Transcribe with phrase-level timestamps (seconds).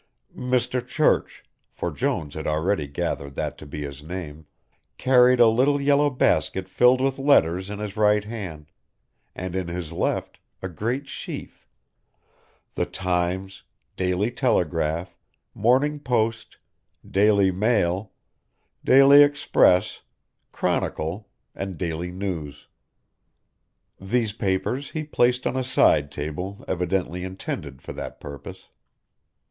[0.35, 0.83] Mr.
[0.83, 4.47] Church, for Jones had already gathered that to be his name,
[4.97, 8.71] carried a little yellow basket filled with letters in his right hand,
[9.35, 11.67] and in his left a great sheaf,
[12.73, 13.61] The Times,
[13.95, 15.19] Daily Telegraph,
[15.53, 16.57] Morning Post,
[17.07, 18.11] Daily Mail,
[18.83, 20.01] Daily Express,
[20.51, 22.65] Chronicle, and Daily News.
[23.99, 28.69] These papers he placed on a side table evidently intended for that purpose.